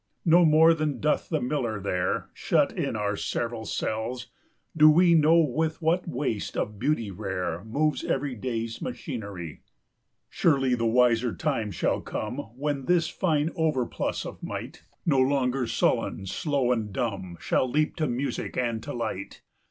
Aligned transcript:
]No 0.25 0.43
more 0.45 0.73
than 0.73 0.99
doth 0.99 1.29
the 1.29 1.39
miller 1.41 1.79
there, 1.79 2.31
Shut 2.33 2.75
in 2.75 2.95
our 2.95 3.15
several 3.15 3.65
cells, 3.65 4.31
do 4.75 4.89
we 4.89 5.13
Know 5.13 5.37
with 5.37 5.79
what 5.79 6.07
waste 6.07 6.57
of 6.57 6.79
beauty 6.79 7.11
rare 7.11 7.63
Moves 7.65 8.03
every 8.03 8.33
day's 8.33 8.81
machinery. 8.81 9.57
40 10.27 10.27
Surely 10.31 10.73
the 10.73 10.87
wiser 10.87 11.35
time 11.35 11.69
shall 11.69 12.01
come 12.01 12.37
When 12.57 12.85
this 12.85 13.09
fine 13.09 13.51
overplus 13.55 14.25
of 14.25 14.41
might, 14.41 14.83
No 15.05 15.19
longer 15.19 15.67
sullen, 15.67 16.25
slow, 16.25 16.71
and 16.71 16.91
dumb, 16.91 17.37
Shall 17.39 17.69
leap 17.69 17.95
to 17.97 18.07
music 18.07 18.57
and 18.57 18.81
to 18.81 18.93
light. 18.93 19.43